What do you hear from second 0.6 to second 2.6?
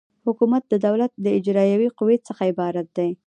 د دولت له اجرایوي قوې څخه